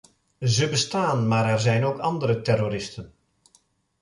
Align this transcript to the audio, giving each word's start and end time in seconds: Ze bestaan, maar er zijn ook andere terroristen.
Ze 0.41 0.67
bestaan, 0.69 1.27
maar 1.27 1.45
er 1.49 1.59
zijn 1.59 1.83
ook 1.85 1.97
andere 1.99 2.41
terroristen. 2.41 3.13